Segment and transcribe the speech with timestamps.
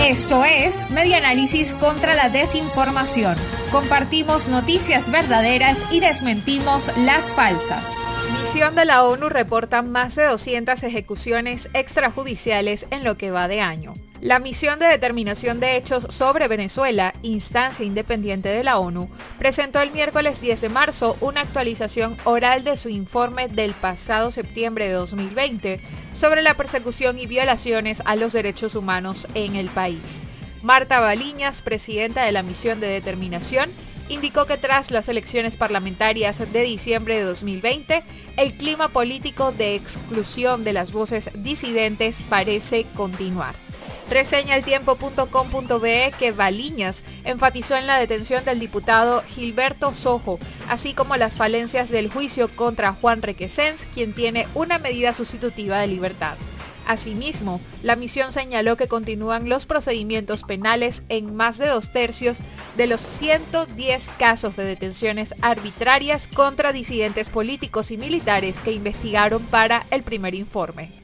[0.00, 3.36] Esto es Media Análisis contra la Desinformación.
[3.70, 7.94] Compartimos noticias verdaderas y desmentimos las falsas.
[8.40, 13.60] Misión de la ONU reporta más de 200 ejecuciones extrajudiciales en lo que va de
[13.60, 13.94] año.
[14.24, 19.90] La misión de determinación de hechos sobre Venezuela, instancia independiente de la ONU, presentó el
[19.90, 25.78] miércoles 10 de marzo una actualización oral de su informe del pasado septiembre de 2020
[26.14, 30.22] sobre la persecución y violaciones a los derechos humanos en el país.
[30.62, 33.68] Marta Baliñas, presidenta de la misión de determinación,
[34.08, 38.02] indicó que tras las elecciones parlamentarias de diciembre de 2020,
[38.38, 43.54] el clima político de exclusión de las voces disidentes parece continuar.
[44.10, 44.64] Reseña el
[46.18, 52.10] que Baliñas enfatizó en la detención del diputado Gilberto Sojo, así como las falencias del
[52.10, 56.36] juicio contra Juan Requesens, quien tiene una medida sustitutiva de libertad.
[56.86, 62.40] Asimismo, la misión señaló que continúan los procedimientos penales en más de dos tercios
[62.76, 69.86] de los 110 casos de detenciones arbitrarias contra disidentes políticos y militares que investigaron para
[69.90, 71.03] el primer informe.